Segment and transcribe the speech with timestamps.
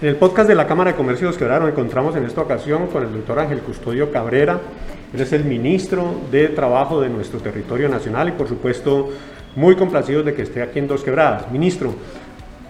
[0.00, 2.40] En el podcast de la Cámara de Comercio de Dos Quebradas nos encontramos en esta
[2.40, 4.60] ocasión con el doctor Ángel Custodio Cabrera.
[5.12, 9.08] Él es el ministro de Trabajo de nuestro territorio nacional y por supuesto
[9.56, 11.50] muy complacidos de que esté aquí en Dos Quebradas.
[11.50, 11.92] Ministro,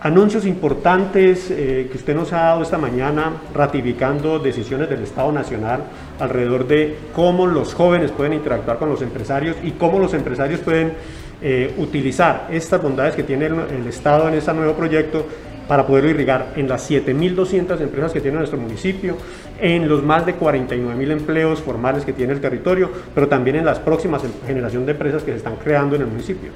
[0.01, 5.83] anuncios importantes eh, que usted nos ha dado esta mañana ratificando decisiones del Estado Nacional
[6.19, 10.95] alrededor de cómo los jóvenes pueden interactuar con los empresarios y cómo los empresarios pueden
[11.43, 15.27] eh, utilizar estas bondades que tiene el, el Estado en este nuevo proyecto
[15.69, 19.17] para poderlo irrigar en las 7.200 empresas que tiene nuestro municipio,
[19.61, 23.79] en los más de 49.000 empleos formales que tiene el territorio, pero también en las
[23.79, 26.51] próximas generación de empresas que se están creando en el municipio.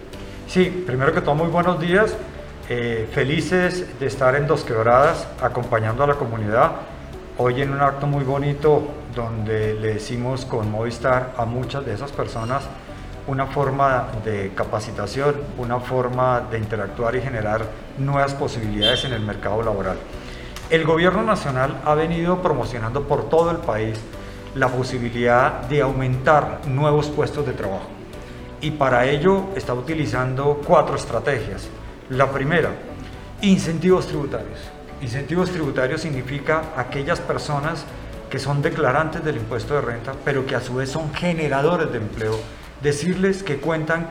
[0.49, 2.17] Sí, primero que todo, muy buenos días.
[2.69, 6.73] Eh, felices de estar en Dos Quebradas acompañando a la comunidad.
[7.37, 12.13] Hoy en un acto muy bonito donde le decimos con Movistar a muchas de esas
[12.13, 12.63] personas
[13.27, 17.67] una forma de capacitación, una forma de interactuar y generar
[17.99, 19.97] nuevas posibilidades en el mercado laboral.
[20.71, 23.99] El gobierno nacional ha venido promocionando por todo el país
[24.55, 27.89] la posibilidad de aumentar nuevos puestos de trabajo
[28.63, 31.69] y para ello está utilizando cuatro estrategias.
[32.11, 32.71] La primera,
[33.43, 34.61] incentivos tributarios.
[35.03, 37.85] Incentivos tributarios significa aquellas personas
[38.31, 41.99] que son declarantes del impuesto de renta, pero que a su vez son generadores de
[41.99, 42.39] empleo
[42.83, 44.09] decirles que cuentan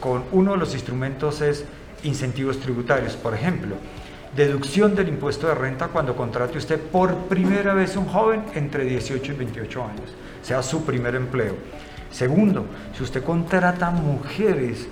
[0.00, 1.64] con, uno de los instrumentos es
[2.02, 3.14] incentivos tributarios.
[3.16, 3.76] Por ejemplo,
[4.34, 9.32] deducción del impuesto de renta cuando contrate usted por primera vez un joven entre 18
[9.32, 11.56] y 28 años, sea su primer empleo.
[12.10, 14.86] Segundo, si usted contrata mujeres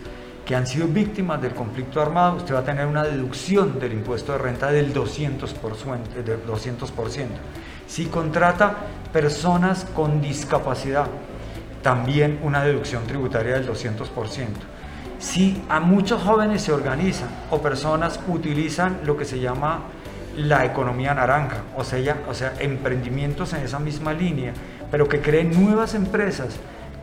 [0.45, 4.33] que han sido víctimas del conflicto armado, usted va a tener una deducción del impuesto
[4.33, 6.25] de renta del 200%.
[6.25, 7.27] Del 200%.
[7.87, 8.77] Si contrata
[9.13, 11.07] personas con discapacidad,
[11.83, 14.47] también una deducción tributaria del 200%.
[15.19, 19.83] Si a muchos jóvenes se organizan o personas utilizan lo que se llama
[20.37, 24.53] la economía naranja, o sea, o sea, emprendimientos en esa misma línea,
[24.91, 26.57] pero que creen nuevas empresas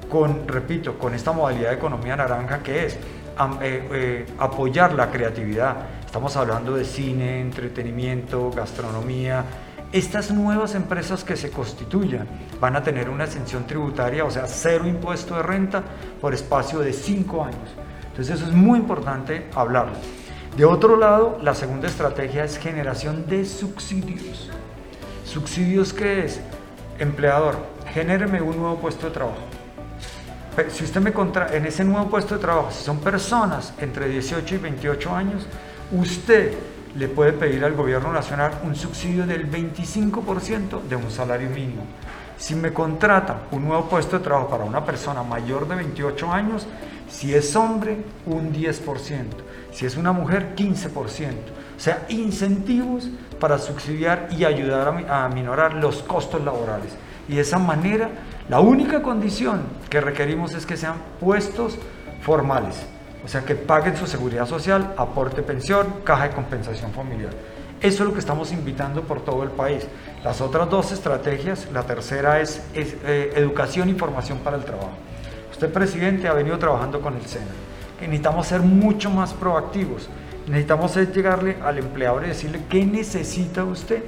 [0.10, 3.00] con, repito, con esta modalidad de economía naranja que es eh,
[3.62, 5.76] eh, apoyar la creatividad.
[6.06, 9.46] Estamos hablando de cine, entretenimiento, gastronomía,
[9.92, 12.28] estas nuevas empresas que se constituyan
[12.60, 15.84] van a tener una exención tributaria, o sea, cero impuesto de renta
[16.22, 17.70] por espacio de cinco años.
[18.10, 19.94] Entonces eso es muy importante hablarlo.
[20.56, 24.50] De otro lado, la segunda estrategia es generación de subsidios.
[25.26, 26.40] ¿Subsidios qué es?
[27.00, 27.56] Empleador,
[27.94, 29.38] genéreme un nuevo puesto de trabajo.
[30.70, 34.56] Si usted me contra en ese nuevo puesto de trabajo, si son personas entre 18
[34.56, 35.46] y 28 años,
[35.92, 36.54] usted
[36.96, 41.84] le puede pedir al gobierno nacional un subsidio del 25% de un salario mínimo.
[42.38, 46.66] Si me contrata un nuevo puesto de trabajo para una persona mayor de 28 años,
[47.10, 49.26] si es hombre, un 10%,
[49.72, 50.90] si es una mujer, 15%.
[50.94, 56.94] O sea, incentivos para subsidiar y ayudar a, a minorar los costos laborales.
[57.28, 58.10] Y de esa manera,
[58.50, 61.78] la única condición que requerimos es que sean puestos
[62.22, 62.86] formales.
[63.24, 67.32] O sea, que paguen su seguridad social, aporte pensión, caja de compensación familiar.
[67.82, 69.86] Eso es lo que estamos invitando por todo el país.
[70.24, 74.92] Las otras dos estrategias, la tercera es, eh, educación y formación para el trabajo.
[75.52, 77.46] Usted, presidente, ha venido trabajando con el SENA.
[78.02, 80.10] necesitamos ser mucho más proactivos.
[80.48, 84.04] Necesitamos llegarle al empleador y decirle qué necesita usted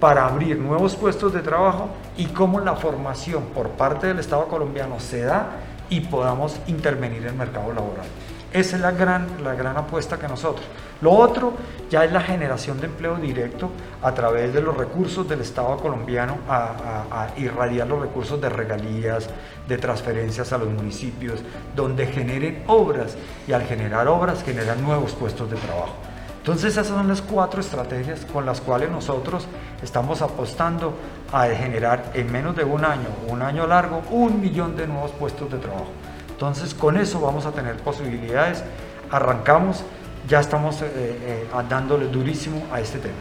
[0.00, 5.00] para abrir nuevos puestos de trabajo y cómo la formación por parte del Estado colombiano
[5.00, 5.50] se da
[5.88, 8.06] y podamos intervenir en el mercado laboral.
[8.56, 10.64] Esa es la gran, la gran apuesta que nosotros.
[11.02, 11.52] Lo otro
[11.90, 16.38] ya es la generación de empleo directo a través de los recursos del Estado colombiano,
[16.48, 19.28] a, irradiar los recursos de regalías,
[19.68, 21.40] de transferencias a los municipios,
[21.74, 25.96] donde generen obras y al generar obras generan nuevos puestos de trabajo.
[26.38, 29.46] Entonces esas son las cuatro estrategias con las cuales nosotros
[29.82, 30.94] estamos apostando
[31.30, 35.52] a generar en menos de un año, un año largo, un millón de nuevos puestos
[35.52, 35.90] de trabajo.
[36.36, 38.62] Entonces con eso vamos a tener posibilidades.
[39.10, 39.82] Arrancamos,
[40.28, 43.14] ya estamos eh, eh, dándole durísimo a este tema.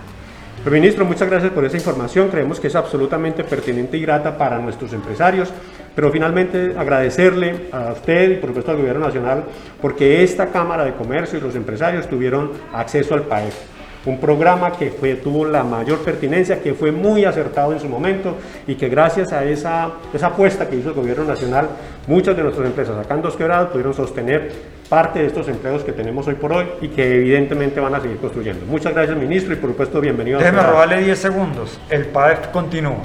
[0.70, 2.28] Ministro, muchas gracias por esa información.
[2.28, 5.50] Creemos que es absolutamente pertinente y grata para nuestros empresarios.
[5.96, 9.46] Pero finalmente agradecerle a usted y por supuesto al Gobierno Nacional
[9.82, 13.75] porque esta Cámara de Comercio y los empresarios tuvieron acceso al PAEF
[14.06, 18.36] un programa que fue, tuvo la mayor pertinencia, que fue muy acertado en su momento
[18.68, 21.70] y que gracias a esa, esa apuesta que hizo el gobierno nacional,
[22.08, 24.52] muchas de nuestras empresas acá en Dos Quebradas pudieron sostener
[24.90, 28.18] parte de estos empleos que tenemos hoy por hoy y que evidentemente van a seguir
[28.18, 28.66] construyendo.
[28.68, 30.40] Muchas gracias ministro y por supuesto bienvenido.
[30.40, 31.80] Déjeme robarle 10 segundos.
[31.90, 32.98] El PAEF continúa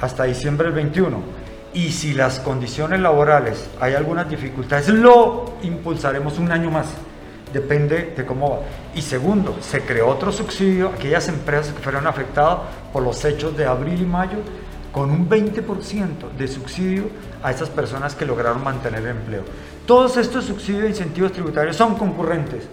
[0.00, 1.18] hasta diciembre del 21
[1.74, 6.86] y si las condiciones laborales hay algunas dificultades, lo impulsaremos un año más
[7.52, 8.58] depende de cómo va.
[8.94, 12.60] Y segundo, se creó otro subsidio a aquellas empresas que fueron afectadas
[12.92, 14.38] por los hechos de abril y mayo
[14.92, 17.04] con un 20% de subsidio
[17.42, 19.42] a esas personas que lograron mantener el empleo.
[19.86, 22.64] Todos estos subsidios e incentivos tributarios son concurrentes,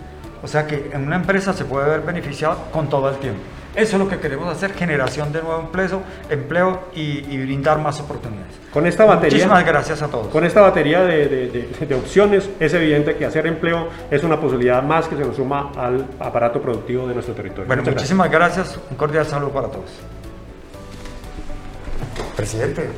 [0.41, 3.41] o sea que en una empresa se puede ver beneficiado con todo el tiempo.
[3.75, 7.99] Eso es lo que queremos hacer, generación de nuevo empleo, empleo y, y brindar más
[7.99, 8.53] oportunidades.
[8.71, 10.27] Con esta batería, Muchísimas gracias a todos.
[10.27, 14.39] Con esta batería de, de, de, de, opciones, es evidente que hacer empleo es una
[14.39, 17.67] posibilidad más que se nos suma al aparato productivo de nuestro territorio.
[17.67, 18.67] Bueno, Muchas muchísimas gracias.
[18.67, 18.91] gracias.
[18.91, 19.89] Un cordial saludo para todos.
[22.35, 22.89] Presidente.